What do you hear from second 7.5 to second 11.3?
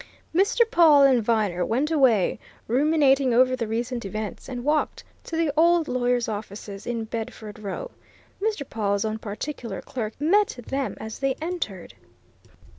Row. Mr. Pawle's own particular clerk met them as